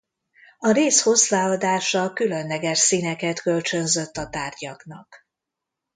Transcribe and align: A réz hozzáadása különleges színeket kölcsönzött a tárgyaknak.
A 0.59 0.71
réz 0.71 1.01
hozzáadása 1.01 2.13
különleges 2.13 2.77
színeket 2.79 3.41
kölcsönzött 3.41 4.17
a 4.17 4.29
tárgyaknak. 4.29 5.25